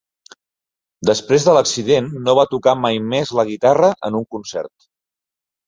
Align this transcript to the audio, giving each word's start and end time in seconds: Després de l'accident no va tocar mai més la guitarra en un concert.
Després 1.09 1.45
de 1.49 1.53
l'accident 1.57 2.09
no 2.29 2.35
va 2.41 2.47
tocar 2.55 2.75
mai 2.87 2.99
més 3.13 3.37
la 3.43 3.47
guitarra 3.53 3.93
en 4.11 4.21
un 4.25 4.29
concert. 4.35 4.93